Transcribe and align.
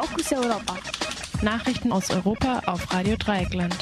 Fokus 0.00 0.32
Europa. 0.32 0.76
Nachrichten 1.42 1.90
aus 1.90 2.08
Europa 2.10 2.62
auf 2.66 2.94
Radio 2.94 3.16
Dreieckland. 3.16 3.74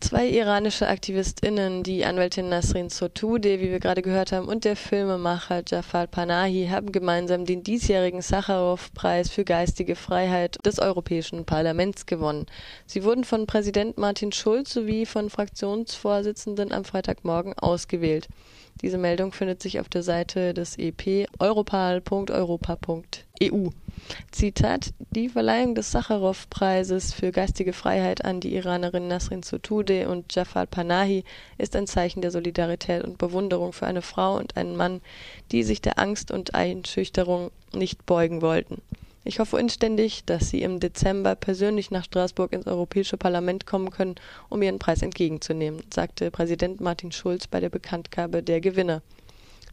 Zwei 0.00 0.28
iranische 0.28 0.86
AktivistInnen, 0.86 1.82
die 1.82 2.04
Anwältin 2.04 2.50
Nasrin 2.50 2.90
Sotoudeh, 2.90 3.60
wie 3.60 3.70
wir 3.70 3.80
gerade 3.80 4.02
gehört 4.02 4.32
haben, 4.32 4.48
und 4.48 4.66
der 4.66 4.76
Filmemacher 4.76 5.62
Jafar 5.66 6.08
Panahi 6.08 6.68
haben 6.70 6.92
gemeinsam 6.92 7.46
den 7.46 7.62
diesjährigen 7.62 8.20
Sacharow-Preis 8.20 9.30
für 9.30 9.44
geistige 9.44 9.96
Freiheit 9.96 10.58
des 10.66 10.78
Europäischen 10.78 11.46
Parlaments 11.46 12.04
gewonnen. 12.04 12.44
Sie 12.84 13.02
wurden 13.02 13.24
von 13.24 13.46
Präsident 13.46 13.96
Martin 13.96 14.30
Schulz 14.30 14.74
sowie 14.74 15.06
von 15.06 15.30
Fraktionsvorsitzenden 15.30 16.70
am 16.70 16.84
Freitagmorgen 16.84 17.58
ausgewählt. 17.58 18.28
Diese 18.82 18.98
Meldung 18.98 19.32
findet 19.32 19.62
sich 19.62 19.80
auf 19.80 19.88
der 19.88 20.02
Seite 20.02 20.52
des 20.52 20.76
EP 20.76 21.26
europal.europa.eu. 21.38 23.70
Zitat: 24.30 24.92
Die 25.10 25.28
Verleihung 25.28 25.74
des 25.74 25.90
Sacharow-Preises 25.90 27.12
für 27.12 27.32
geistige 27.32 27.72
Freiheit 27.72 28.24
an 28.24 28.40
die 28.40 28.54
Iranerin 28.54 29.08
Nasrin 29.08 29.42
Sotoudeh 29.42 30.06
und 30.06 30.34
Jafar 30.34 30.66
Panahi 30.66 31.24
ist 31.58 31.76
ein 31.76 31.86
Zeichen 31.86 32.22
der 32.22 32.30
Solidarität 32.30 33.04
und 33.04 33.18
Bewunderung 33.18 33.72
für 33.72 33.86
eine 33.86 34.02
Frau 34.02 34.36
und 34.36 34.56
einen 34.56 34.76
Mann, 34.76 35.00
die 35.52 35.62
sich 35.62 35.82
der 35.82 35.98
Angst 35.98 36.30
und 36.30 36.54
Einschüchterung 36.54 37.50
nicht 37.72 38.06
beugen 38.06 38.42
wollten. 38.42 38.80
Ich 39.22 39.38
hoffe 39.38 39.58
inständig, 39.58 40.24
dass 40.24 40.48
Sie 40.48 40.62
im 40.62 40.80
Dezember 40.80 41.34
persönlich 41.34 41.90
nach 41.90 42.04
Straßburg 42.04 42.52
ins 42.52 42.66
Europäische 42.66 43.18
Parlament 43.18 43.66
kommen 43.66 43.90
können, 43.90 44.14
um 44.48 44.62
Ihren 44.62 44.78
Preis 44.78 45.02
entgegenzunehmen, 45.02 45.82
sagte 45.92 46.30
Präsident 46.30 46.80
Martin 46.80 47.12
Schulz 47.12 47.46
bei 47.46 47.60
der 47.60 47.68
Bekanntgabe 47.68 48.42
der 48.42 48.62
Gewinner. 48.62 49.02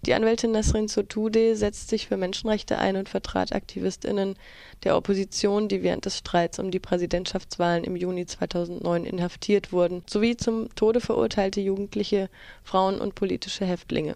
Die 0.05 0.13
Anwältin 0.13 0.51
Nasrin 0.51 0.87
Sotoudeh 0.87 1.55
setzt 1.55 1.89
sich 1.89 2.07
für 2.07 2.17
Menschenrechte 2.17 2.77
ein 2.77 2.97
und 2.97 3.09
vertrat 3.09 3.53
AktivistInnen 3.53 4.35
der 4.83 4.95
Opposition, 4.95 5.67
die 5.67 5.81
während 5.81 6.05
des 6.05 6.19
Streits 6.19 6.59
um 6.59 6.69
die 6.69 6.79
Präsidentschaftswahlen 6.79 7.83
im 7.83 7.95
Juni 7.95 8.25
2009 8.25 9.05
inhaftiert 9.05 9.71
wurden, 9.71 10.03
sowie 10.07 10.37
zum 10.37 10.73
Tode 10.75 11.01
verurteilte 11.01 11.61
Jugendliche, 11.61 12.29
Frauen 12.63 13.01
und 13.01 13.15
politische 13.15 13.65
Häftlinge. 13.65 14.15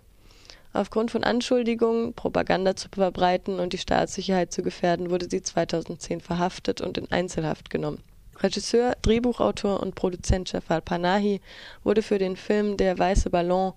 Aufgrund 0.73 1.11
von 1.11 1.23
Anschuldigungen, 1.23 2.13
Propaganda 2.13 2.75
zu 2.75 2.87
verbreiten 2.89 3.59
und 3.59 3.73
die 3.73 3.77
Staatssicherheit 3.77 4.53
zu 4.53 4.61
gefährden, 4.61 5.09
wurde 5.09 5.27
sie 5.29 5.41
2010 5.41 6.21
verhaftet 6.21 6.79
und 6.79 6.97
in 6.97 7.11
Einzelhaft 7.11 7.69
genommen. 7.69 8.01
Regisseur, 8.39 8.95
Drehbuchautor 9.01 9.81
und 9.81 9.95
Produzent 9.95 10.51
Jafar 10.51 10.81
Panahi 10.81 11.41
wurde 11.83 12.01
für 12.01 12.17
den 12.17 12.35
Film 12.35 12.77
Der 12.77 12.97
weiße 12.97 13.29
Ballon 13.29 13.73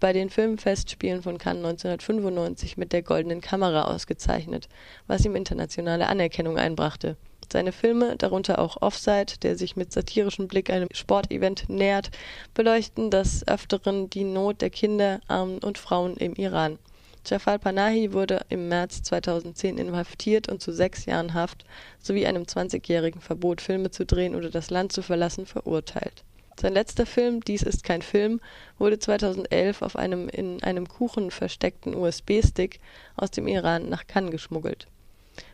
bei 0.00 0.14
den 0.14 0.30
Filmfestspielen 0.30 1.22
von 1.22 1.38
Cannes 1.38 1.64
1995 1.64 2.78
mit 2.78 2.92
der 2.92 3.02
Goldenen 3.02 3.42
Kamera 3.42 3.84
ausgezeichnet, 3.84 4.68
was 5.06 5.24
ihm 5.24 5.36
internationale 5.36 6.08
Anerkennung 6.08 6.56
einbrachte. 6.56 7.16
Seine 7.52 7.72
Filme, 7.72 8.16
darunter 8.16 8.58
auch 8.58 8.80
Offside, 8.80 9.34
der 9.42 9.56
sich 9.56 9.76
mit 9.76 9.92
satirischem 9.92 10.48
Blick 10.48 10.70
einem 10.70 10.88
Sportevent 10.92 11.68
nähert, 11.68 12.10
beleuchten 12.54 13.10
des 13.10 13.46
Öfteren 13.46 14.08
die 14.08 14.24
Not 14.24 14.62
der 14.62 14.70
Kinder, 14.70 15.20
Armen 15.28 15.58
und 15.58 15.76
Frauen 15.76 16.16
im 16.16 16.34
Iran. 16.34 16.78
Jafar 17.26 17.58
Panahi 17.58 18.12
wurde 18.12 18.40
im 18.48 18.68
März 18.68 19.02
2010 19.02 19.76
inhaftiert 19.76 20.48
und 20.48 20.62
zu 20.62 20.72
sechs 20.72 21.04
Jahren 21.04 21.34
Haft 21.34 21.64
sowie 22.00 22.24
einem 22.24 22.44
20-jährigen 22.44 23.20
Verbot, 23.20 23.60
Filme 23.60 23.90
zu 23.90 24.06
drehen 24.06 24.34
oder 24.34 24.48
das 24.48 24.70
Land 24.70 24.92
zu 24.92 25.02
verlassen, 25.02 25.44
verurteilt 25.44 26.24
sein 26.60 26.74
letzter 26.74 27.06
Film 27.06 27.42
Dies 27.42 27.62
ist 27.62 27.84
kein 27.84 28.02
Film 28.02 28.40
wurde 28.78 28.98
2011 28.98 29.82
auf 29.82 29.96
einem 29.96 30.28
in 30.28 30.62
einem 30.62 30.88
Kuchen 30.88 31.30
versteckten 31.30 31.94
USB-Stick 31.94 32.80
aus 33.16 33.30
dem 33.30 33.48
Iran 33.48 33.88
nach 33.88 34.06
Cannes 34.06 34.30
geschmuggelt. 34.30 34.86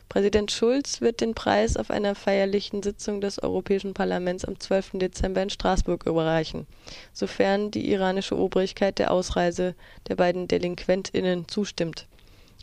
Präsident 0.09 0.53
Schulz 0.53 1.01
wird 1.01 1.21
den 1.21 1.35
Preis 1.35 1.77
auf 1.77 1.91
einer 1.91 2.15
feierlichen 2.15 2.83
Sitzung 2.83 3.21
des 3.21 3.43
Europäischen 3.43 3.93
Parlaments 3.93 4.45
am 4.45 4.59
12. 4.59 4.93
Dezember 4.95 5.43
in 5.43 5.51
Straßburg 5.51 6.07
überreichen, 6.07 6.67
sofern 7.13 7.71
die 7.71 7.91
iranische 7.91 8.39
Obrigkeit 8.39 8.99
der 8.99 9.11
Ausreise 9.11 9.75
der 10.09 10.17
beiden 10.17 10.49
DelinquentInnen 10.49 11.49
zustimmt. 11.49 12.07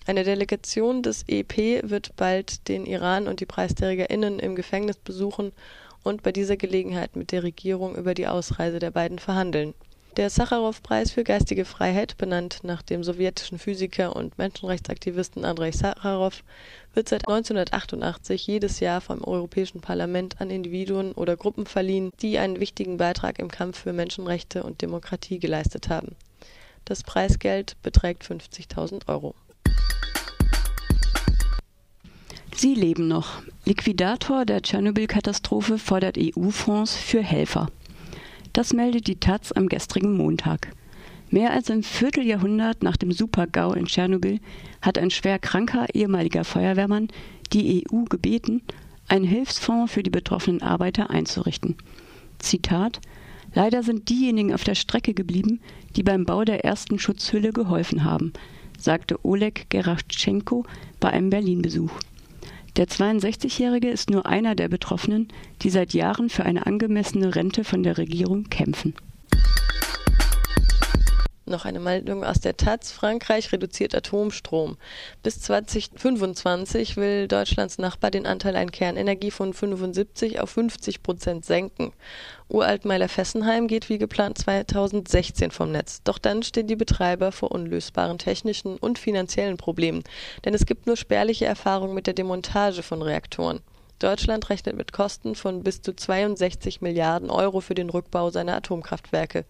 Eine 0.05 0.25
Delegation 0.25 1.01
des 1.01 1.23
EP 1.27 1.81
wird 1.89 2.15
bald 2.17 2.67
den 2.67 2.85
Iran 2.85 3.27
und 3.29 3.39
die 3.39 3.45
PreisträgerInnen 3.45 4.39
im 4.39 4.55
Gefängnis 4.55 4.97
besuchen 4.97 5.53
und 6.03 6.23
bei 6.23 6.33
dieser 6.33 6.57
Gelegenheit 6.57 7.15
mit 7.15 7.31
der 7.31 7.43
Regierung 7.43 7.95
über 7.95 8.13
die 8.13 8.27
Ausreise 8.27 8.79
der 8.79 8.91
beiden 8.91 9.17
verhandeln. 9.17 9.73
Der 10.17 10.29
Sacharow-Preis 10.29 11.09
für 11.09 11.23
geistige 11.23 11.65
Freiheit, 11.65 12.17
benannt 12.17 12.59
nach 12.63 12.83
dem 12.83 13.03
sowjetischen 13.03 13.57
Physiker 13.57 14.15
und 14.15 14.37
Menschenrechtsaktivisten 14.37 15.43
Andrei 15.43 15.71
Sacharow, 15.71 16.43
wird 16.93 17.09
seit 17.09 17.27
1988 17.27 18.45
jedes 18.45 18.79
Jahr 18.79 19.01
vom 19.01 19.23
Europäischen 19.23 19.81
Parlament 19.81 20.39
an 20.39 20.51
Individuen 20.51 21.13
oder 21.13 21.35
Gruppen 21.35 21.65
verliehen, 21.65 22.11
die 22.21 22.37
einen 22.37 22.59
wichtigen 22.59 22.97
Beitrag 22.97 23.39
im 23.39 23.49
Kampf 23.49 23.79
für 23.79 23.93
Menschenrechte 23.93 24.61
und 24.63 24.81
Demokratie 24.81 25.39
geleistet 25.39 25.89
haben. 25.89 26.15
Das 26.85 27.01
Preisgeld 27.01 27.77
beträgt 27.81 28.23
50.000 28.23 29.07
Euro. 29.07 29.33
Sie 32.55 32.75
leben 32.75 33.07
noch. 33.07 33.41
Liquidator 33.65 34.45
der 34.45 34.61
Tschernobyl-Katastrophe 34.61 35.77
fordert 35.77 36.17
EU-Fonds 36.17 36.95
für 36.95 37.21
Helfer. 37.21 37.67
Das 38.53 38.73
meldet 38.73 39.07
die 39.07 39.19
Taz 39.19 39.51
am 39.51 39.67
gestrigen 39.67 40.15
Montag. 40.15 40.71
Mehr 41.29 41.51
als 41.51 41.71
ein 41.71 41.83
Vierteljahrhundert 41.83 42.83
nach 42.83 42.95
dem 42.95 43.11
Super-GAU 43.11 43.73
in 43.73 43.85
Tschernobyl 43.85 44.39
hat 44.81 44.97
ein 44.97 45.09
schwer 45.09 45.39
kranker 45.39 45.87
ehemaliger 45.93 46.43
Feuerwehrmann 46.43 47.07
die 47.51 47.83
EU 47.91 48.03
gebeten, 48.03 48.61
einen 49.07 49.25
Hilfsfonds 49.25 49.91
für 49.91 50.03
die 50.03 50.09
betroffenen 50.09 50.61
Arbeiter 50.61 51.09
einzurichten. 51.09 51.75
Zitat 52.39 53.01
Leider 53.55 53.83
sind 53.83 54.09
diejenigen 54.09 54.53
auf 54.53 54.63
der 54.63 54.75
Strecke 54.75 55.13
geblieben, 55.13 55.59
die 55.95 56.03
beim 56.03 56.25
Bau 56.25 56.43
der 56.43 56.63
ersten 56.63 56.97
Schutzhülle 56.97 57.51
geholfen 57.51 58.03
haben, 58.03 58.33
sagte 58.83 59.23
Oleg 59.25 59.69
Gerachtschenko 59.69 60.65
bei 60.99 61.09
einem 61.09 61.29
Berlin-Besuch. 61.29 61.91
Der 62.75 62.87
62-Jährige 62.87 63.89
ist 63.89 64.09
nur 64.09 64.25
einer 64.25 64.55
der 64.55 64.67
Betroffenen, 64.67 65.27
die 65.61 65.69
seit 65.69 65.93
Jahren 65.93 66.29
für 66.29 66.43
eine 66.43 66.65
angemessene 66.65 67.35
Rente 67.35 67.63
von 67.63 67.83
der 67.83 67.97
Regierung 67.97 68.45
kämpfen. 68.45 68.93
Noch 71.53 71.65
eine 71.65 71.79
Meldung 71.79 72.23
aus 72.23 72.39
der 72.39 72.57
Taz. 72.57 72.91
Frankreich 72.91 73.51
reduziert 73.51 73.93
Atomstrom. 73.93 74.75
Bis 75.21 75.39
2025 75.39 76.97
will 76.97 77.27
Deutschlands 77.27 77.77
Nachbar 77.77 78.09
den 78.09 78.25
Anteil 78.25 78.55
an 78.55 78.71
Kernenergie 78.71 79.29
von 79.29 79.53
75 79.53 80.39
auf 80.39 80.49
50 80.49 81.03
Prozent 81.03 81.45
senken. 81.45 81.93
Uraltmeiler 82.49 83.07
Fessenheim 83.07 83.67
geht 83.67 83.87
wie 83.89 83.99
geplant 83.99 84.39
2016 84.39 85.51
vom 85.51 85.71
Netz. 85.71 86.01
Doch 86.03 86.17
dann 86.17 86.41
stehen 86.41 86.65
die 86.65 86.75
Betreiber 86.75 87.31
vor 87.31 87.51
unlösbaren 87.51 88.17
technischen 88.17 88.77
und 88.77 88.97
finanziellen 88.97 89.57
Problemen. 89.57 90.03
Denn 90.45 90.55
es 90.55 90.65
gibt 90.65 90.87
nur 90.87 90.97
spärliche 90.97 91.45
Erfahrungen 91.45 91.93
mit 91.93 92.07
der 92.07 92.15
Demontage 92.15 92.81
von 92.81 93.03
Reaktoren. 93.03 93.59
Deutschland 94.03 94.49
rechnet 94.49 94.75
mit 94.75 94.91
Kosten 94.91 95.33
von 95.33 95.63
bis 95.63 95.81
zu 95.81 95.95
62 95.95 96.81
Milliarden 96.81 97.29
Euro 97.29 97.61
für 97.61 97.73
den 97.73 97.89
Rückbau 97.89 98.31
seiner 98.31 98.57
Atomkraftwerke. 98.57 99.45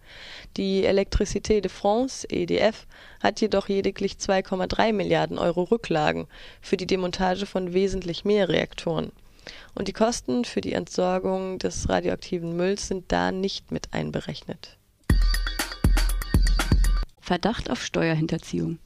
Die 0.56 0.86
Électricité 0.86 1.60
de 1.60 1.68
France 1.68 2.24
(EDF) 2.30 2.86
hat 3.20 3.40
jedoch 3.40 3.66
lediglich 3.66 4.12
2,3 4.12 4.92
Milliarden 4.92 5.38
Euro 5.38 5.64
Rücklagen 5.64 6.28
für 6.60 6.76
die 6.76 6.86
Demontage 6.86 7.46
von 7.46 7.72
wesentlich 7.72 8.24
mehr 8.24 8.48
Reaktoren. 8.48 9.10
Und 9.74 9.88
die 9.88 9.92
Kosten 9.92 10.44
für 10.44 10.60
die 10.60 10.72
Entsorgung 10.72 11.58
des 11.58 11.88
radioaktiven 11.88 12.56
Mülls 12.56 12.86
sind 12.86 13.10
da 13.10 13.32
nicht 13.32 13.72
mit 13.72 13.92
einberechnet. 13.92 14.78
Verdacht 17.20 17.70
auf 17.70 17.82
Steuerhinterziehung 17.82 18.78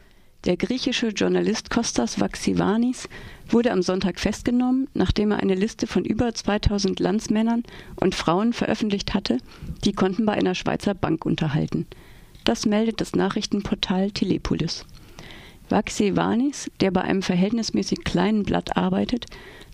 der 0.44 0.56
griechische 0.56 1.08
Journalist 1.08 1.68
Kostas 1.68 2.20
Vaxivanis 2.20 3.08
wurde 3.48 3.72
am 3.72 3.82
Sonntag 3.82 4.20
festgenommen, 4.20 4.88
nachdem 4.94 5.32
er 5.32 5.40
eine 5.40 5.54
Liste 5.54 5.86
von 5.86 6.04
über 6.04 6.32
2000 6.32 7.00
Landsmännern 7.00 7.64
und 7.96 8.14
Frauen 8.14 8.52
veröffentlicht 8.52 9.14
hatte, 9.14 9.38
die 9.84 9.92
Konten 9.92 10.26
bei 10.26 10.34
einer 10.34 10.54
Schweizer 10.54 10.94
Bank 10.94 11.26
unterhalten. 11.26 11.86
Das 12.44 12.66
meldet 12.66 13.00
das 13.00 13.14
Nachrichtenportal 13.14 14.12
Telepolis. 14.12 14.86
Vaxivanis, 15.68 16.70
der 16.80 16.92
bei 16.92 17.02
einem 17.02 17.22
verhältnismäßig 17.22 18.04
kleinen 18.04 18.44
Blatt 18.44 18.76
arbeitet, 18.76 19.26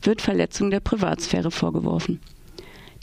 wird 0.03 0.23
Verletzung 0.23 0.71
der 0.71 0.81
Privatsphäre 0.81 1.51
vorgeworfen. 1.51 2.21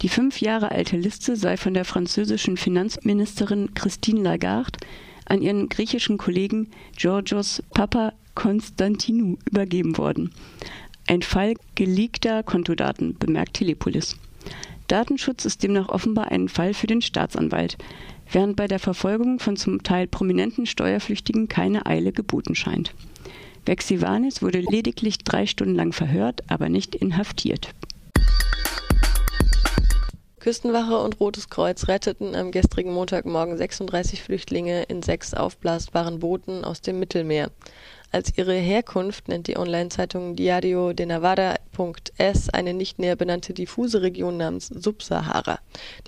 Die 0.01 0.09
fünf 0.09 0.41
Jahre 0.41 0.71
alte 0.71 0.97
Liste 0.97 1.35
sei 1.35 1.57
von 1.57 1.75
der 1.75 1.85
französischen 1.85 2.57
Finanzministerin 2.57 3.73
Christine 3.75 4.21
Lagarde 4.21 4.79
an 5.25 5.41
ihren 5.41 5.69
griechischen 5.69 6.17
Kollegen 6.17 6.69
Georgios 6.95 7.63
Papakonstantinou 7.73 9.37
übergeben 9.49 9.97
worden. 9.97 10.31
Ein 11.07 11.21
Fall 11.21 11.55
geleakter 11.75 12.43
Kontodaten, 12.43 13.17
bemerkt 13.17 13.55
Telepolis. 13.55 14.17
Datenschutz 14.87 15.45
ist 15.45 15.63
demnach 15.63 15.89
offenbar 15.89 16.31
ein 16.31 16.49
Fall 16.49 16.73
für 16.73 16.87
den 16.87 17.01
Staatsanwalt, 17.01 17.77
während 18.31 18.55
bei 18.55 18.67
der 18.67 18.79
Verfolgung 18.79 19.39
von 19.39 19.55
zum 19.55 19.83
Teil 19.83 20.07
prominenten 20.07 20.65
Steuerflüchtigen 20.65 21.47
keine 21.47 21.85
Eile 21.85 22.11
geboten 22.11 22.55
scheint. 22.55 22.93
Vexivanis 23.65 24.41
wurde 24.41 24.59
lediglich 24.59 25.19
drei 25.19 25.45
Stunden 25.45 25.75
lang 25.75 25.93
verhört, 25.93 26.43
aber 26.47 26.67
nicht 26.67 26.95
inhaftiert. 26.95 27.73
Küstenwache 30.41 30.97
und 30.97 31.19
Rotes 31.19 31.49
Kreuz 31.49 31.87
retteten 31.87 32.33
am 32.33 32.49
gestrigen 32.49 32.91
Montagmorgen 32.91 33.57
36 33.57 34.23
Flüchtlinge 34.23 34.81
in 34.83 35.03
sechs 35.03 35.35
aufblasbaren 35.35 36.17
Booten 36.17 36.63
aus 36.65 36.81
dem 36.81 36.97
Mittelmeer. 36.97 37.51
Als 38.11 38.35
ihre 38.35 38.55
Herkunft 38.55 39.27
nennt 39.27 39.45
die 39.45 39.57
Online-Zeitung 39.57 40.35
Diario 40.35 40.93
de 40.93 41.05
Navarra.es 41.05 42.49
eine 42.49 42.73
nicht 42.73 42.97
näher 42.97 43.15
benannte 43.15 43.53
diffuse 43.53 44.01
Region 44.01 44.37
namens 44.37 44.65
Subsahara. 44.65 45.59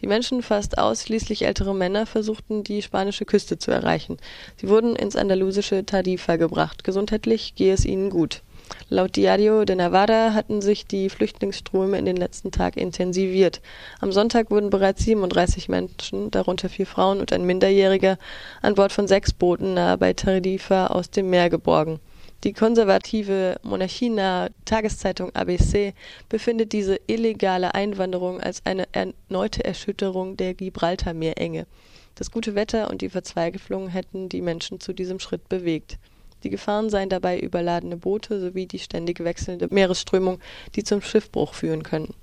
Die 0.01 0.07
Menschen, 0.07 0.41
fast 0.41 0.79
ausschließlich 0.79 1.45
ältere 1.45 1.75
Männer, 1.75 2.07
versuchten 2.07 2.63
die 2.63 2.81
spanische 2.81 3.25
Küste 3.25 3.59
zu 3.59 3.69
erreichen. 3.69 4.17
Sie 4.57 4.67
wurden 4.67 4.95
ins 4.95 5.15
andalusische 5.15 5.85
Tarifa 5.85 6.37
gebracht. 6.37 6.83
Gesundheitlich 6.83 7.53
gehe 7.53 7.71
es 7.71 7.85
ihnen 7.85 8.09
gut. 8.09 8.41
Laut 8.89 9.15
Diario 9.15 9.65
de 9.65 9.75
Navarra 9.75 10.33
hatten 10.33 10.61
sich 10.61 10.85
die 10.85 11.09
Flüchtlingsströme 11.09 11.97
in 11.97 12.05
den 12.05 12.17
letzten 12.17 12.51
Tagen 12.51 12.79
intensiviert. 12.79 13.61
Am 13.99 14.11
Sonntag 14.11 14.51
wurden 14.51 14.69
bereits 14.69 15.03
37 15.03 15.69
Menschen, 15.69 16.29
darunter 16.31 16.69
vier 16.69 16.85
Frauen 16.85 17.19
und 17.19 17.33
ein 17.33 17.45
Minderjähriger, 17.45 18.17
an 18.61 18.75
Bord 18.75 18.91
von 18.91 19.07
sechs 19.07 19.33
Booten 19.33 19.73
nahe 19.73 19.97
bei 19.97 20.13
Tarifa 20.13 20.87
aus 20.87 21.09
dem 21.09 21.29
Meer 21.29 21.49
geborgen. 21.49 21.99
Die 22.43 22.51
konservative 22.51 23.57
monarchienahe 23.63 24.49
Tageszeitung 24.65 25.33
ABC 25.33 25.93
befindet 26.27 26.73
diese 26.73 26.99
illegale 27.07 27.73
Einwanderung 27.73 28.41
als 28.41 28.65
eine 28.65 28.85
erneute 28.91 29.63
Erschütterung 29.63 30.35
der 30.35 30.53
Gibraltar-Meerenge. 30.53 31.67
Das 32.15 32.31
gute 32.31 32.53
Wetter 32.53 32.89
und 32.89 33.01
die 33.01 33.09
Verzweiflung 33.09 33.87
hätten 33.87 34.27
die 34.27 34.41
Menschen 34.41 34.81
zu 34.81 34.91
diesem 34.91 35.19
Schritt 35.19 35.47
bewegt. 35.47 35.97
Die 36.43 36.49
Gefahren 36.49 36.89
seien 36.89 37.09
dabei 37.09 37.39
überladene 37.39 37.97
Boote 37.97 38.39
sowie 38.39 38.65
die 38.65 38.79
ständig 38.79 39.23
wechselnde 39.23 39.67
Meeresströmung, 39.71 40.39
die 40.75 40.83
zum 40.83 41.01
Schiffbruch 41.01 41.53
führen 41.53 41.83
könnten. 41.83 42.13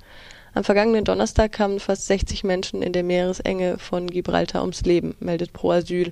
Am 0.52 0.64
vergangenen 0.64 1.05
Donnerstag 1.05 1.52
kamen 1.52 1.78
fast 1.78 2.06
60 2.06 2.43
Menschen 2.43 2.82
in 2.82 2.93
der 2.93 3.05
Meeresenge 3.05 3.78
von 3.78 4.08
Gibraltar 4.08 4.62
ums 4.62 4.82
Leben, 4.82 5.14
meldet 5.20 5.52
Pro 5.52 5.70
Asyl. 5.70 6.11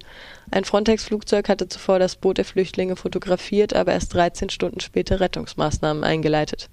Ein 0.53 0.65
Frontex-Flugzeug 0.65 1.49
hatte 1.49 1.69
zuvor 1.69 1.99
das 1.99 2.15
Boot 2.15 2.39
der 2.39 2.45
Flüchtlinge 2.45 2.95
fotografiert, 2.95 3.75
aber 3.75 3.93
erst 3.93 4.15
13 4.15 4.49
Stunden 4.49 4.79
später 4.79 5.19
Rettungsmaßnahmen 5.19 6.05
eingeleitet. 6.05 6.71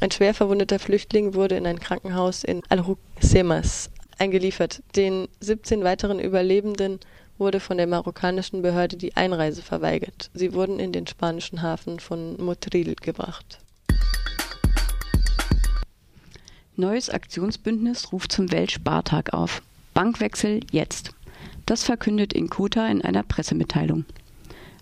Ein 0.00 0.10
schwer 0.10 0.34
verwundeter 0.34 0.78
Flüchtling 0.78 1.34
wurde 1.34 1.56
in 1.56 1.66
ein 1.66 1.80
Krankenhaus 1.80 2.44
in 2.44 2.60
Alhucemas 2.68 3.90
eingeliefert. 4.18 4.82
Den 4.94 5.26
17 5.40 5.84
weiteren 5.84 6.20
Überlebenden 6.20 7.00
wurde 7.38 7.60
von 7.60 7.76
der 7.76 7.86
marokkanischen 7.86 8.62
Behörde 8.62 8.96
die 8.96 9.16
Einreise 9.16 9.62
verweigert. 9.62 10.30
Sie 10.34 10.52
wurden 10.54 10.78
in 10.78 10.92
den 10.92 11.06
spanischen 11.06 11.62
Hafen 11.62 12.00
von 12.00 12.36
Motril 12.42 12.94
gebracht. 12.94 13.60
Neues 16.76 17.08
Aktionsbündnis 17.08 18.12
ruft 18.12 18.32
zum 18.32 18.52
Weltspartag 18.52 19.32
auf. 19.32 19.62
Bankwechsel 19.94 20.60
jetzt. 20.70 21.12
Das 21.64 21.82
verkündet 21.82 22.34
Inkota 22.34 22.86
in 22.88 23.02
einer 23.02 23.22
Pressemitteilung. 23.22 24.04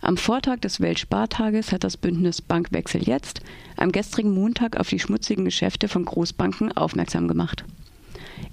Am 0.00 0.16
Vortag 0.18 0.58
des 0.60 0.80
Weltspartages 0.80 1.72
hat 1.72 1.82
das 1.82 1.96
Bündnis 1.96 2.42
Bankwechsel 2.42 3.02
jetzt 3.04 3.40
am 3.76 3.90
gestrigen 3.90 4.34
Montag 4.34 4.76
auf 4.76 4.88
die 4.88 4.98
schmutzigen 4.98 5.46
Geschäfte 5.46 5.88
von 5.88 6.04
Großbanken 6.04 6.76
aufmerksam 6.76 7.26
gemacht. 7.26 7.64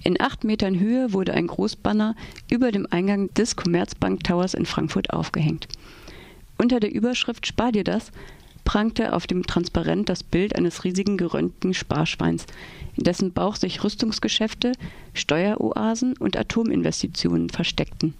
In 0.04 0.20
acht 0.20 0.42
Metern 0.44 0.80
Höhe 0.80 1.12
wurde 1.12 1.34
ein 1.34 1.46
Großbanner 1.46 2.16
über 2.50 2.72
dem 2.72 2.86
Eingang 2.90 3.32
des 3.34 3.54
Commerzbank 3.54 4.24
Towers 4.24 4.54
in 4.54 4.66
Frankfurt 4.66 5.12
aufgehängt. 5.12 5.68
Unter 6.58 6.80
der 6.80 6.92
Überschrift 6.92 7.46
Spar 7.46 7.72
dir 7.72 7.84
das 7.84 8.10
prangte 8.64 9.12
auf 9.12 9.26
dem 9.26 9.46
Transparent 9.46 10.08
das 10.08 10.22
Bild 10.22 10.56
eines 10.56 10.84
riesigen 10.84 11.16
geröntgten 11.16 11.74
Sparschweins, 11.74 12.46
in 12.96 13.04
dessen 13.04 13.32
Bauch 13.32 13.56
sich 13.56 13.82
Rüstungsgeschäfte, 13.82 14.72
Steueroasen 15.14 16.16
und 16.16 16.36
Atominvestitionen 16.36 17.50
versteckten. 17.50 18.14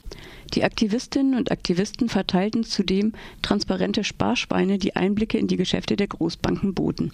Die 0.54 0.64
Aktivistinnen 0.64 1.36
und 1.36 1.50
Aktivisten 1.50 2.08
verteilten 2.08 2.64
zudem 2.64 3.12
transparente 3.42 4.04
Sparschweine, 4.04 4.78
die 4.78 4.96
Einblicke 4.96 5.38
in 5.38 5.46
die 5.46 5.56
Geschäfte 5.56 5.96
der 5.96 6.08
Großbanken 6.08 6.74
boten. 6.74 7.12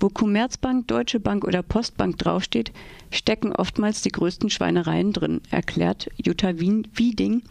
Wo 0.00 0.08
Commerzbank, 0.08 0.86
Deutsche 0.86 1.18
Bank 1.18 1.44
oder 1.44 1.62
Postbank 1.62 2.18
draufsteht, 2.18 2.72
stecken 3.10 3.52
oftmals 3.52 4.00
die 4.02 4.12
größten 4.12 4.48
Schweinereien 4.48 5.12
drin, 5.12 5.40
erklärt 5.50 6.08
Jutta 6.16 6.60
Wieding, 6.60 7.42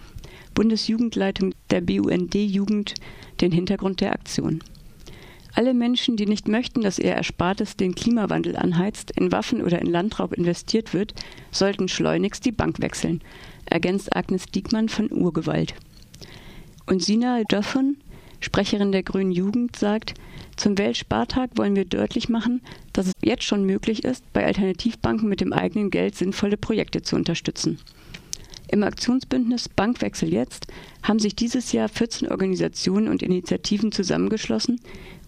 Bundesjugendleitung 0.54 1.54
der 1.70 1.82
BUND-Jugend, 1.82 2.96
den 3.42 3.52
Hintergrund 3.52 4.00
der 4.00 4.14
Aktion. 4.14 4.64
Alle 5.54 5.74
Menschen, 5.74 6.16
die 6.16 6.26
nicht 6.26 6.48
möchten, 6.48 6.82
dass 6.82 7.00
ihr 7.00 7.16
Erspartes 7.16 7.76
den 7.76 7.96
Klimawandel 7.96 8.56
anheizt, 8.56 9.12
in 9.12 9.32
Waffen 9.32 9.62
oder 9.62 9.82
in 9.82 9.88
Landraub 9.88 10.32
investiert 10.34 10.94
wird, 10.94 11.16
sollten 11.52 11.88
schleunigst 11.90 12.46
die 12.46 12.52
Bank 12.52 12.80
wechseln, 12.80 13.22
ergänzt 13.66 14.16
Agnes 14.16 14.46
Diekmann 14.46 14.88
von 14.88 15.12
Urgewalt. 15.12 15.74
Und 16.86 17.04
Sina 17.04 17.42
Joffon, 17.52 17.98
Sprecherin 18.40 18.92
der 18.92 19.04
Grünen 19.04 19.32
Jugend, 19.32 19.76
sagt, 19.76 20.14
zum 20.56 20.78
Weltspartag 20.78 21.52
wollen 21.56 21.76
wir 21.76 21.86
deutlich 21.86 22.30
machen, 22.30 22.62
dass 22.94 23.08
es 23.08 23.14
jetzt 23.24 23.44
schon 23.44 23.66
möglich 23.66 24.04
ist, 24.04 24.24
bei 24.34 24.46
Alternativbanken 24.46 25.30
mit 25.30 25.42
dem 25.42 25.54
eigenen 25.54 25.90
Geld 25.90 26.16
sinnvolle 26.16 26.58
Projekte 26.58 27.02
zu 27.02 27.16
unterstützen. 27.16 27.80
Im 28.70 28.84
Aktionsbündnis 28.84 29.70
Bankwechsel 29.70 30.34
jetzt 30.34 30.68
haben 31.02 31.20
sich 31.20 31.36
dieses 31.36 31.72
Jahr 31.72 31.88
14 31.88 32.28
Organisationen 32.30 33.08
und 33.08 33.24
Initiativen 33.24 33.92
zusammengeschlossen, 33.92 34.82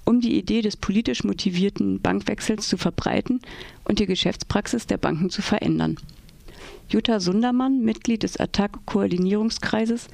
um 0.03 0.19
die 0.19 0.37
Idee 0.37 0.61
des 0.61 0.75
politisch 0.75 1.23
motivierten 1.23 2.01
Bankwechsels 2.01 2.67
zu 2.67 2.77
verbreiten 2.77 3.41
und 3.85 3.99
die 3.99 4.07
Geschäftspraxis 4.07 4.87
der 4.87 4.97
Banken 4.97 5.29
zu 5.29 5.41
verändern. 5.41 5.97
Jutta 6.89 7.19
Sundermann, 7.19 7.81
Mitglied 7.81 8.23
des 8.23 8.37
Attac-Koordinierungskreises, 8.37 10.07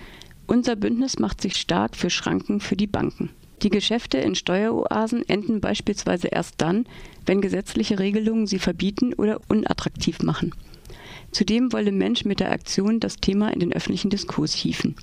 unser 0.48 0.76
Bündnis 0.76 1.20
macht 1.20 1.42
sich 1.42 1.56
stark 1.56 1.96
für 1.96 2.10
Schranken 2.10 2.60
für 2.60 2.76
die 2.76 2.88
Banken. 2.88 3.30
Die 3.62 3.70
Geschäfte 3.70 4.18
in 4.18 4.36
Steueroasen 4.36 5.28
enden 5.28 5.62
beispielsweise 5.62 6.28
erst 6.28 6.56
dann, 6.58 6.86
wenn 7.26 7.42
gesetzliche 7.42 8.00
Regelungen 8.00 8.48
sie 8.48 8.60
verbieten 8.60 9.14
oder 9.14 9.40
unattraktiv 9.48 10.22
machen. 10.22 10.54
Zudem 11.32 11.74
wolle 11.74 11.92
Mensch 11.92 12.26
mit 12.26 12.40
der 12.40 12.52
Aktion 12.52 13.00
das 13.00 13.18
Thema 13.18 13.54
in 13.54 13.60
den 13.60 13.74
öffentlichen 13.74 14.10
Diskurs 14.10 14.54
hieven. 14.54 14.96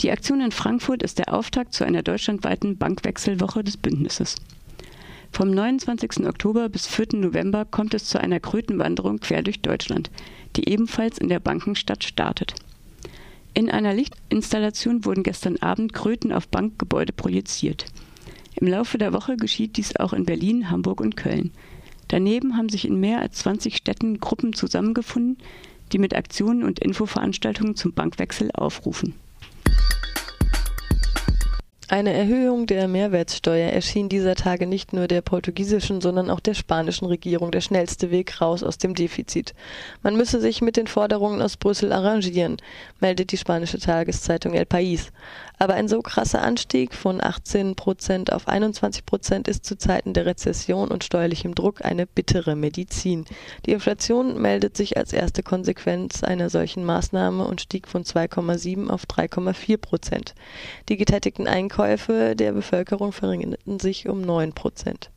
Die 0.00 0.10
Aktion 0.10 0.40
in 0.40 0.52
Frankfurt 0.52 1.02
ist 1.02 1.18
der 1.18 1.32
Auftakt 1.32 1.74
zu 1.74 1.84
einer 1.84 2.02
deutschlandweiten 2.02 2.76
Bankwechselwoche 2.76 3.62
des 3.62 3.76
Bündnisses. 3.76 4.36
Vom 5.30 5.50
29. 5.50 6.26
Oktober 6.26 6.68
bis 6.68 6.86
4. 6.86 7.08
November 7.14 7.64
kommt 7.64 7.94
es 7.94 8.04
zu 8.04 8.20
einer 8.20 8.40
Krötenwanderung 8.40 9.18
quer 9.18 9.42
durch 9.42 9.60
Deutschland, 9.60 10.10
die 10.56 10.68
ebenfalls 10.68 11.18
in 11.18 11.28
der 11.28 11.40
Bankenstadt 11.40 12.04
startet. 12.04 12.54
In 13.54 13.70
einer 13.70 13.92
Lichtinstallation 13.92 15.04
wurden 15.04 15.22
gestern 15.22 15.58
Abend 15.58 15.92
Kröten 15.92 16.32
auf 16.32 16.48
Bankgebäude 16.48 17.12
projiziert. 17.12 17.84
Im 18.54 18.66
Laufe 18.66 18.96
der 18.96 19.12
Woche 19.12 19.36
geschieht 19.36 19.76
dies 19.76 19.96
auch 19.96 20.14
in 20.14 20.24
Berlin, 20.24 20.70
Hamburg 20.70 21.00
und 21.02 21.16
Köln. 21.16 21.52
Daneben 22.08 22.56
haben 22.56 22.70
sich 22.70 22.86
in 22.86 22.98
mehr 22.98 23.20
als 23.20 23.38
20 23.38 23.76
Städten 23.76 24.20
Gruppen 24.20 24.54
zusammengefunden, 24.54 25.36
die 25.92 25.98
mit 25.98 26.14
Aktionen 26.16 26.62
und 26.62 26.78
Infoveranstaltungen 26.78 27.76
zum 27.76 27.92
Bankwechsel 27.92 28.50
aufrufen. 28.54 29.14
Eine 31.92 32.14
Erhöhung 32.14 32.64
der 32.64 32.88
Mehrwertsteuer 32.88 33.70
erschien 33.70 34.08
dieser 34.08 34.34
Tage 34.34 34.66
nicht 34.66 34.94
nur 34.94 35.08
der 35.08 35.20
portugiesischen, 35.20 36.00
sondern 36.00 36.30
auch 36.30 36.40
der 36.40 36.54
spanischen 36.54 37.04
Regierung 37.04 37.50
der 37.50 37.60
schnellste 37.60 38.10
Weg 38.10 38.40
raus 38.40 38.62
aus 38.62 38.78
dem 38.78 38.94
Defizit. 38.94 39.52
Man 40.02 40.16
müsse 40.16 40.40
sich 40.40 40.62
mit 40.62 40.78
den 40.78 40.86
Forderungen 40.86 41.42
aus 41.42 41.58
Brüssel 41.58 41.92
arrangieren, 41.92 42.56
meldet 43.00 43.30
die 43.30 43.36
spanische 43.36 43.78
Tageszeitung 43.78 44.54
El 44.54 44.64
País. 44.64 45.10
Aber 45.58 45.74
ein 45.74 45.86
so 45.86 46.00
krasser 46.00 46.40
Anstieg 46.40 46.94
von 46.94 47.22
18 47.22 47.76
Prozent 47.76 48.32
auf 48.32 48.48
21 48.48 49.04
Prozent 49.04 49.46
ist 49.46 49.66
zu 49.66 49.76
Zeiten 49.76 50.14
der 50.14 50.24
Rezession 50.24 50.88
und 50.88 51.04
steuerlichem 51.04 51.54
Druck 51.54 51.84
eine 51.84 52.06
bittere 52.06 52.56
Medizin. 52.56 53.26
Die 53.66 53.72
Inflation 53.72 54.40
meldet 54.40 54.78
sich 54.78 54.96
als 54.96 55.12
erste 55.12 55.42
Konsequenz 55.42 56.24
einer 56.24 56.48
solchen 56.48 56.86
Maßnahme 56.86 57.44
und 57.44 57.60
stieg 57.60 57.86
von 57.86 58.02
2,7 58.02 58.88
auf 58.88 59.04
3,4 59.04 59.76
Prozent. 59.76 60.34
Die 60.88 60.96
getätigten 60.96 61.46
Einkäufe 61.46 61.81
der 61.86 62.52
Bevölkerung 62.52 63.12
verringerten 63.12 63.78
sich 63.78 64.08
um 64.08 64.20
9 64.20 64.52
Prozent. 64.52 65.10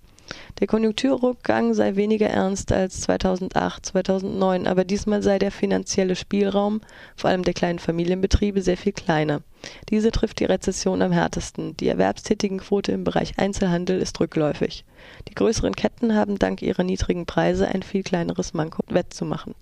Der 0.59 0.67
Konjunkturrückgang 0.67 1.73
sei 1.73 1.95
weniger 1.95 2.27
ernst 2.27 2.71
als 2.71 3.01
2008, 3.01 3.85
2009, 3.85 4.67
aber 4.67 4.83
diesmal 4.83 5.21
sei 5.21 5.37
der 5.37 5.51
finanzielle 5.51 6.15
Spielraum, 6.15 6.81
vor 7.15 7.29
allem 7.29 7.43
der 7.43 7.53
kleinen 7.53 7.79
Familienbetriebe, 7.79 8.61
sehr 8.61 8.77
viel 8.77 8.93
kleiner. 8.93 9.41
Diese 9.89 10.11
trifft 10.11 10.39
die 10.39 10.45
Rezession 10.45 11.01
am 11.01 11.11
härtesten. 11.11 11.77
Die 11.77 11.87
Erwerbstätigenquote 11.89 12.91
im 12.91 13.03
Bereich 13.03 13.37
Einzelhandel 13.37 13.99
ist 13.99 14.19
rückläufig. 14.19 14.85
Die 15.27 15.35
größeren 15.35 15.75
Ketten 15.75 16.15
haben 16.15 16.39
dank 16.39 16.61
ihrer 16.61 16.83
niedrigen 16.83 17.25
Preise 17.25 17.67
ein 17.67 17.83
viel 17.83 18.03
kleineres 18.03 18.53
Manko 18.53 18.81
wettzumachen. 18.87 19.53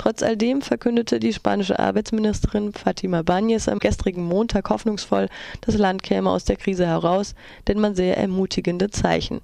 Trotz 0.00 0.22
all 0.22 0.34
dem 0.34 0.62
verkündete 0.62 1.20
die 1.20 1.34
spanische 1.34 1.78
Arbeitsministerin 1.78 2.72
Fatima 2.72 3.20
Báñez 3.20 3.70
am 3.70 3.78
gestrigen 3.78 4.24
Montag 4.24 4.70
hoffnungsvoll, 4.70 5.28
das 5.60 5.76
Land 5.76 6.02
käme 6.02 6.30
aus 6.30 6.44
der 6.44 6.56
Krise 6.56 6.86
heraus, 6.86 7.34
denn 7.68 7.78
man 7.78 7.94
sehe 7.94 8.16
ermutigende 8.16 8.88
Zeichen. 8.88 9.42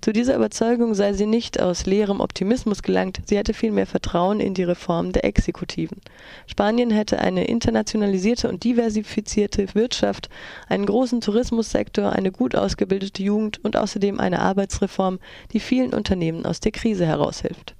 Zu 0.00 0.12
dieser 0.12 0.36
Überzeugung 0.36 0.94
sei 0.94 1.12
sie 1.12 1.26
nicht 1.26 1.60
aus 1.60 1.86
leerem 1.86 2.20
Optimismus 2.20 2.84
gelangt, 2.84 3.18
sie 3.24 3.36
hätte 3.36 3.52
vielmehr 3.52 3.88
Vertrauen 3.88 4.38
in 4.38 4.54
die 4.54 4.62
Reform 4.62 5.10
der 5.10 5.24
Exekutiven. 5.24 6.00
Spanien 6.46 6.92
hätte 6.92 7.18
eine 7.18 7.46
internationalisierte 7.46 8.48
und 8.48 8.62
diversifizierte 8.62 9.74
Wirtschaft, 9.74 10.28
einen 10.68 10.86
großen 10.86 11.20
Tourismussektor, 11.20 12.12
eine 12.12 12.30
gut 12.30 12.54
ausgebildete 12.54 13.24
Jugend 13.24 13.64
und 13.64 13.76
außerdem 13.76 14.20
eine 14.20 14.38
Arbeitsreform, 14.38 15.18
die 15.52 15.58
vielen 15.58 15.92
Unternehmen 15.92 16.46
aus 16.46 16.60
der 16.60 16.70
Krise 16.70 17.06
heraushilft. 17.06 17.74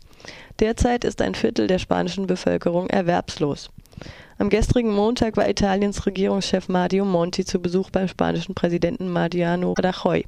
Derzeit 0.61 1.05
ist 1.05 1.23
ein 1.23 1.35
Viertel 1.35 1.67
der 1.67 1.79
spanischen 1.79 2.27
Bevölkerung 2.27 2.89
erwerbslos. 2.89 3.71
Am 4.39 4.51
gestrigen 4.51 4.93
Montag 4.93 5.39
war 5.39 5.49
Italiens 5.49 6.05
Regierungschef 6.05 6.69
Mario 6.69 7.07
Monti 7.07 7.47
zu 7.47 7.59
Besuch 7.59 7.89
beim 7.89 8.07
spanischen 8.07 8.55
Präsidenten 8.55 9.11
Mariano 9.11 9.73
Rajoy. 9.79 10.27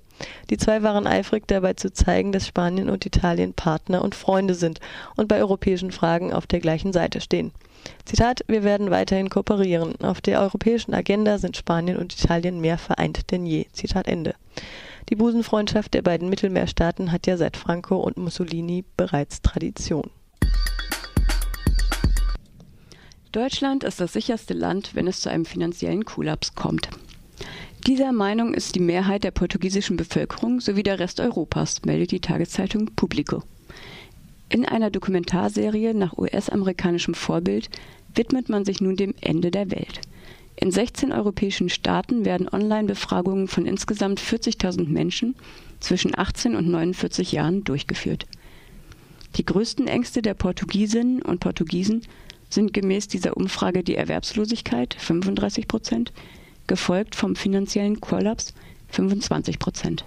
Die 0.48 0.56
zwei 0.56 0.82
waren 0.82 1.06
eifrig 1.06 1.46
dabei 1.46 1.74
zu 1.74 1.92
zeigen, 1.92 2.32
dass 2.32 2.46
Spanien 2.46 2.88
und 2.88 3.04
Italien 3.04 3.52
Partner 3.52 4.02
und 4.02 4.14
Freunde 4.14 4.54
sind 4.54 4.80
und 5.16 5.28
bei 5.28 5.40
europäischen 5.40 5.92
Fragen 5.92 6.32
auf 6.32 6.46
der 6.46 6.60
gleichen 6.60 6.94
Seite 6.94 7.20
stehen. 7.20 7.52
Zitat, 8.06 8.44
wir 8.48 8.64
werden 8.64 8.90
weiterhin 8.90 9.28
kooperieren. 9.28 10.00
Auf 10.00 10.22
der 10.22 10.40
europäischen 10.40 10.94
Agenda 10.94 11.36
sind 11.36 11.58
Spanien 11.58 11.98
und 11.98 12.18
Italien 12.18 12.60
mehr 12.60 12.78
vereint 12.78 13.30
denn 13.30 13.44
je. 13.44 13.66
Zitat 13.72 14.08
Ende. 14.08 14.34
Die 15.08 15.16
Busenfreundschaft 15.16 15.94
der 15.94 16.02
beiden 16.02 16.28
Mittelmeerstaaten 16.28 17.12
hat 17.12 17.26
ja 17.26 17.38
seit 17.38 17.56
Franco 17.56 17.96
und 17.96 18.18
Mussolini 18.18 18.84
bereits 18.96 19.40
Tradition. 19.40 20.10
Deutschland 23.32 23.84
ist 23.84 24.00
das 24.00 24.12
sicherste 24.12 24.52
Land, 24.52 24.94
wenn 24.94 25.06
es 25.06 25.20
zu 25.20 25.30
einem 25.30 25.46
finanziellen 25.46 26.04
Kollaps 26.04 26.54
kommt. 26.54 26.90
Dieser 27.86 28.12
Meinung 28.12 28.52
ist 28.52 28.74
die 28.74 28.80
Mehrheit 28.80 29.24
der 29.24 29.30
portugiesischen 29.30 29.96
Bevölkerung 29.96 30.60
sowie 30.60 30.82
der 30.82 30.98
Rest 30.98 31.20
Europas, 31.20 31.82
meldet 31.86 32.10
die 32.10 32.20
Tageszeitung 32.20 32.94
Publico. 32.94 33.42
In 34.50 34.66
einer 34.66 34.90
Dokumentarserie 34.90 35.94
nach 35.94 36.18
US-amerikanischem 36.18 37.14
Vorbild 37.14 37.70
widmet 38.14 38.48
man 38.48 38.64
sich 38.64 38.80
nun 38.80 38.96
dem 38.96 39.14
Ende 39.20 39.50
der 39.50 39.70
Welt. 39.70 40.00
In 40.60 40.72
16 40.72 41.12
europäischen 41.12 41.68
Staaten 41.68 42.24
werden 42.24 42.48
Online-Befragungen 42.48 43.46
von 43.46 43.64
insgesamt 43.64 44.20
40.000 44.20 44.88
Menschen 44.88 45.36
zwischen 45.78 46.18
18 46.18 46.56
und 46.56 46.66
49 46.66 47.30
Jahren 47.30 47.62
durchgeführt. 47.62 48.26
Die 49.36 49.44
größten 49.44 49.86
Ängste 49.86 50.20
der 50.20 50.34
Portugiesinnen 50.34 51.22
und 51.22 51.38
Portugiesen 51.38 52.02
sind 52.50 52.74
gemäß 52.74 53.06
dieser 53.06 53.36
Umfrage 53.36 53.84
die 53.84 53.94
Erwerbslosigkeit 53.94 54.96
35 54.98 55.68
Prozent, 55.68 56.12
gefolgt 56.66 57.14
vom 57.14 57.36
finanziellen 57.36 58.00
Kollaps 58.00 58.52
25 58.88 59.60
Prozent. 59.60 60.04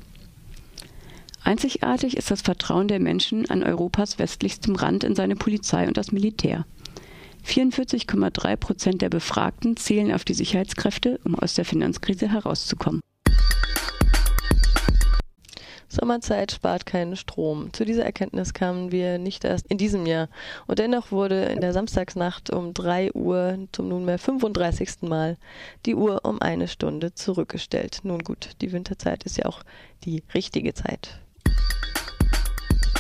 Einzigartig 1.46 2.18
ist 2.18 2.30
das 2.30 2.42
Vertrauen 2.42 2.90
der 2.90 3.00
Menschen 3.00 3.50
an 3.50 3.64
Europas 3.64 4.20
westlichstem 4.20 4.76
Rand 4.76 5.06
in 5.06 5.16
seine 5.16 5.38
Polizei 5.38 5.88
und 5.88 5.96
das 5.96 6.12
Militär. 6.12 6.66
44,3 7.46 8.56
Prozent 8.56 9.02
der 9.02 9.10
Befragten 9.10 9.78
zählen 9.78 10.14
auf 10.14 10.24
die 10.24 10.34
Sicherheitskräfte, 10.34 11.20
um 11.24 11.36
aus 11.36 11.54
der 11.54 11.66
Finanzkrise 11.66 12.32
herauszukommen. 12.32 13.02
Sommerzeit 15.92 16.54
spart 16.54 16.86
keinen 16.86 17.18
Strom. 17.18 17.74
Zu 17.74 17.84
dieser 17.84 18.06
Erkenntnis 18.06 18.54
kamen 18.54 18.94
wir 18.94 19.18
nicht 19.18 19.44
erst 19.44 19.68
in 19.68 19.78
diesem 19.78 20.06
Jahr. 20.06 20.30
Und 20.66 20.80
dennoch 20.80 21.12
wurde 21.12 21.44
in 21.46 21.60
der 21.60 21.74
Samstagsnacht 21.74 22.50
um 22.50 22.74
3 22.74 23.12
Uhr 23.12 23.68
zum 23.74 23.90
nunmehr 23.90 24.18
35. 24.18 25.02
Mal 25.02 25.38
die 25.86 25.96
Uhr 25.96 26.24
um 26.24 26.42
eine 26.42 26.70
Stunde 26.70 27.14
zurückgestellt. 27.14 28.00
Nun 28.04 28.20
gut, 28.20 28.52
die 28.62 28.72
Winterzeit 28.72 29.26
ist 29.26 29.38
ja 29.38 29.48
auch 29.48 29.64
die 30.06 30.24
richtige 30.34 30.74
Zeit. 30.74 31.20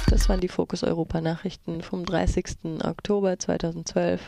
Das 0.10 0.28
waren 0.28 0.42
die 0.42 0.50
Fokus 0.50 0.84
Europa 0.84 1.22
Nachrichten 1.22 1.82
vom 1.82 2.06
30. 2.06 2.84
Oktober 2.84 3.40
2012. 3.40 4.22